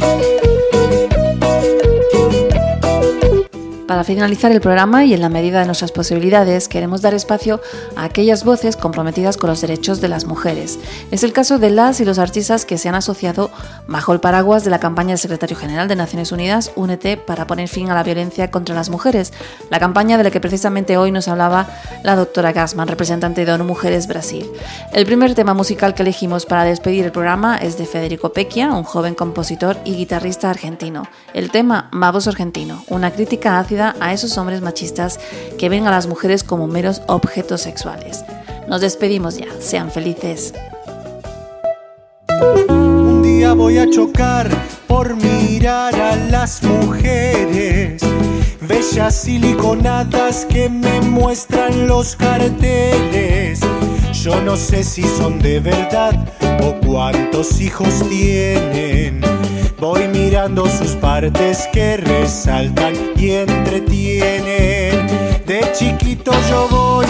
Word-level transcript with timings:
Música 0.00 0.49
Para 3.90 4.04
finalizar 4.04 4.52
el 4.52 4.60
programa 4.60 5.04
y 5.04 5.14
en 5.14 5.20
la 5.20 5.28
medida 5.28 5.58
de 5.58 5.66
nuestras 5.66 5.90
posibilidades, 5.90 6.68
queremos 6.68 7.02
dar 7.02 7.12
espacio 7.12 7.60
a 7.96 8.04
aquellas 8.04 8.44
voces 8.44 8.76
comprometidas 8.76 9.36
con 9.36 9.50
los 9.50 9.60
derechos 9.60 10.00
de 10.00 10.06
las 10.06 10.26
mujeres. 10.26 10.78
Es 11.10 11.24
el 11.24 11.32
caso 11.32 11.58
de 11.58 11.70
las 11.70 11.98
y 11.98 12.04
los 12.04 12.20
artistas 12.20 12.64
que 12.64 12.78
se 12.78 12.88
han 12.88 12.94
asociado 12.94 13.50
bajo 13.88 14.12
el 14.12 14.20
paraguas 14.20 14.62
de 14.62 14.70
la 14.70 14.78
campaña 14.78 15.08
del 15.08 15.18
secretario 15.18 15.56
general 15.56 15.88
de 15.88 15.96
Naciones 15.96 16.30
Unidas, 16.30 16.70
Únete 16.76 17.16
para 17.16 17.48
poner 17.48 17.66
fin 17.66 17.90
a 17.90 17.96
la 17.96 18.04
violencia 18.04 18.52
contra 18.52 18.76
las 18.76 18.90
mujeres, 18.90 19.32
la 19.70 19.80
campaña 19.80 20.16
de 20.16 20.22
la 20.22 20.30
que 20.30 20.38
precisamente 20.38 20.96
hoy 20.96 21.10
nos 21.10 21.26
hablaba 21.26 21.66
la 22.04 22.14
doctora 22.14 22.52
Gassman, 22.52 22.86
representante 22.86 23.44
de 23.44 23.52
ONU 23.52 23.64
Mujeres 23.64 24.06
Brasil. 24.06 24.48
El 24.92 25.04
primer 25.04 25.34
tema 25.34 25.52
musical 25.52 25.94
que 25.94 26.02
elegimos 26.02 26.46
para 26.46 26.62
despedir 26.62 27.06
el 27.06 27.10
programa 27.10 27.56
es 27.56 27.76
de 27.76 27.86
Federico 27.86 28.32
Pecchia, 28.32 28.72
un 28.72 28.84
joven 28.84 29.16
compositor 29.16 29.78
y 29.84 29.96
guitarrista 29.96 30.48
argentino. 30.48 31.08
El 31.34 31.50
tema 31.50 31.88
Mavos 31.90 32.28
Argentino, 32.28 32.84
una 32.88 33.10
crítica 33.10 33.58
ácida 33.58 33.79
a 33.80 34.12
esos 34.12 34.36
hombres 34.38 34.60
machistas 34.60 35.18
que 35.58 35.68
ven 35.68 35.86
a 35.86 35.90
las 35.90 36.06
mujeres 36.06 36.44
como 36.44 36.66
meros 36.66 37.02
objetos 37.06 37.62
sexuales. 37.62 38.24
Nos 38.68 38.80
despedimos 38.80 39.36
ya, 39.36 39.48
sean 39.58 39.90
felices. 39.90 40.52
Un 42.68 43.22
día 43.22 43.54
voy 43.54 43.78
a 43.78 43.88
chocar 43.90 44.48
por 44.86 45.16
mirar 45.16 45.94
a 45.94 46.16
las 46.16 46.62
mujeres, 46.62 48.02
bellas 48.60 49.14
siliconadas 49.14 50.44
que 50.46 50.68
me 50.68 51.00
muestran 51.00 51.88
los 51.88 52.14
carteles. 52.16 53.60
Yo 54.12 54.40
no 54.42 54.56
sé 54.56 54.84
si 54.84 55.02
son 55.02 55.38
de 55.38 55.60
verdad 55.60 56.14
o 56.62 56.74
cuántos 56.86 57.60
hijos 57.60 58.02
tienen 58.08 59.39
Voy 59.80 60.06
mirando 60.08 60.66
sus 60.66 60.90
partes 60.90 61.66
que 61.72 61.96
resaltan 61.96 62.92
y 63.16 63.30
entretienen. 63.30 65.06
De 65.46 65.72
chiquito 65.72 66.32
yo 66.50 66.68
voy 66.68 67.06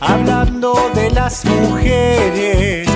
hablando 0.00 0.74
de 0.92 1.12
las 1.12 1.44
mujeres 1.44 2.88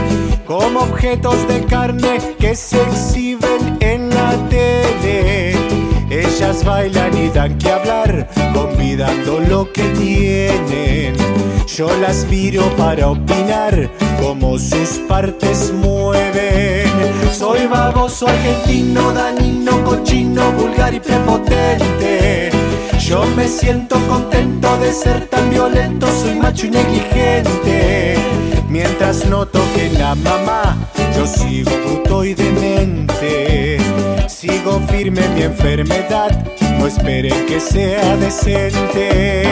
como 0.45 0.81
objetos 0.81 1.47
de 1.47 1.65
carne 1.65 2.19
que 2.41 2.57
se 2.57 2.83
exhiben 2.83 3.79
en 3.79 4.11
la 4.11 4.33
tele. 4.49 5.55
Ellas 6.11 6.65
bailan 6.65 7.17
y 7.17 7.29
dan 7.29 7.57
que 7.57 7.71
hablar, 7.71 8.29
convidando 8.53 9.39
lo 9.49 9.73
que 9.73 9.85
tienen. 9.91 11.15
Yo 11.69 11.87
las 12.01 12.27
miro 12.27 12.65
para 12.77 13.11
opinar 13.11 13.89
cómo 14.21 14.59
sus 14.59 14.99
partes 15.09 15.73
mueven. 15.73 16.74
Argentino, 18.05 19.15
danino, 19.15 19.83
cochino, 19.83 20.53
vulgar 20.53 20.93
y 20.93 21.01
prepotente. 21.01 22.51
Yo 22.99 23.25
me 23.35 23.49
siento 23.49 23.97
contento 24.07 24.77
de 24.77 24.93
ser 24.93 25.27
tan 25.29 25.49
violento, 25.49 26.07
soy 26.21 26.35
macho 26.35 26.67
y 26.67 26.71
negligente. 26.71 28.17
Mientras 28.69 29.25
no 29.25 29.47
toquen 29.47 29.99
la 29.99 30.15
mamá, 30.17 30.77
yo 31.17 31.27
sigo 31.27 31.71
bruto 31.87 32.27
y 32.27 32.35
demente. 32.35 33.79
Sigo 34.29 34.81
firme 34.81 35.27
mi 35.29 35.45
enfermedad, 35.45 36.45
no 36.79 36.87
esperen 36.87 37.47
que 37.47 37.59
sea 37.59 38.19
decente. 38.19 39.45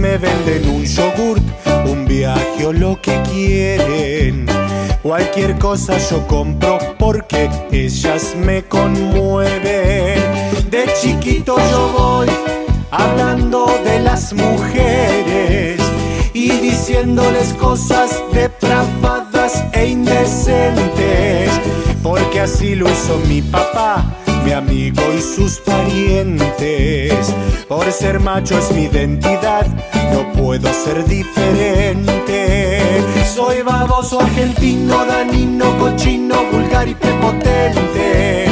Me 0.00 0.16
venden 0.16 0.68
un 0.70 0.84
yogurt, 0.84 1.42
un 1.86 2.06
viaje 2.06 2.66
o 2.66 2.72
lo 2.72 3.00
que 3.00 3.20
quieren. 3.22 4.46
Cualquier 5.02 5.58
cosa 5.58 5.98
yo 6.10 6.26
compro 6.26 6.78
porque 6.98 7.50
ellas 7.70 8.34
me 8.36 8.62
conmueven. 8.64 10.22
De 10.70 10.86
chiquito 11.00 11.56
yo 11.70 11.92
voy 11.96 12.28
hablando 12.90 13.66
de 13.84 14.00
las 14.00 14.32
mujeres 14.32 15.80
y 16.32 16.50
diciéndoles 16.50 17.52
cosas 17.54 18.22
depravadas 18.32 19.13
e 19.72 19.86
indecentes. 19.86 21.50
Porque 22.02 22.40
así 22.40 22.74
lo 22.74 22.90
hizo 22.90 23.18
mi 23.28 23.40
papá 23.42 24.04
mi 24.44 24.52
amigo 24.52 25.02
y 25.16 25.20
sus 25.20 25.58
parientes. 25.60 27.34
Por 27.66 27.90
ser 27.90 28.20
macho 28.20 28.58
es 28.58 28.70
mi 28.72 28.84
identidad, 28.84 29.66
no 30.12 30.30
puedo 30.32 30.70
ser 30.72 31.04
diferente. 31.06 33.02
Soy 33.34 33.62
baboso 33.62 34.20
argentino, 34.20 35.04
danino, 35.06 35.78
cochino, 35.78 36.44
vulgar 36.52 36.86
y 36.88 36.94
prepotente. 36.94 38.46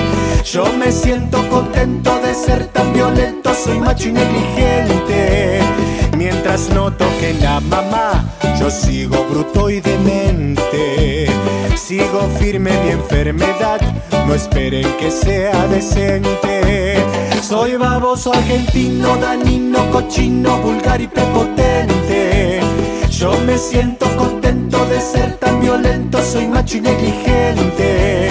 Yo 0.44 0.64
me 0.78 0.90
siento 0.90 1.46
contento 1.48 2.18
de 2.20 2.34
ser 2.34 2.66
tan 2.68 2.92
violento, 2.92 3.54
soy 3.54 3.78
macho 3.78 4.08
y 4.08 4.12
negligente. 4.12 5.60
Mientras 6.32 6.70
no 6.70 6.90
toquen 6.90 7.40
la 7.40 7.60
mamá, 7.60 8.24
yo 8.58 8.70
sigo 8.70 9.24
bruto 9.30 9.68
y 9.68 9.80
demente. 9.80 11.26
Sigo 11.76 12.26
firme 12.38 12.70
mi 12.84 12.90
enfermedad, 12.90 13.80
no 14.26 14.34
esperen 14.34 14.86
que 14.98 15.10
sea 15.10 15.66
decente. 15.68 16.96
Soy 17.42 17.76
baboso 17.76 18.32
argentino, 18.32 19.16
danino, 19.18 19.90
cochino, 19.90 20.58
vulgar 20.58 21.02
y 21.02 21.06
prepotente. 21.06 22.60
Yo 23.10 23.38
me 23.46 23.58
siento 23.58 24.06
contento 24.16 24.84
de 24.86 25.00
ser 25.00 25.36
tan 25.36 25.60
violento, 25.60 26.18
soy 26.22 26.46
macho 26.48 26.78
y 26.78 26.80
negligente. 26.80 28.30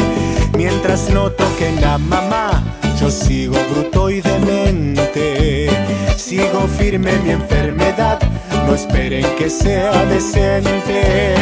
Mientras 0.58 1.10
no 1.12 1.30
toquen 1.32 1.80
la 1.80 1.98
mamá, 2.00 2.64
yo 3.02 3.10
sigo 3.10 3.58
bruto 3.72 4.10
y 4.10 4.22
demente. 4.22 5.70
Sigo 6.16 6.68
firme 6.78 7.12
mi 7.24 7.32
enfermedad, 7.32 8.20
no 8.68 8.76
esperen 8.76 9.26
que 9.38 9.50
sea 9.50 10.06
decente. 10.06 11.42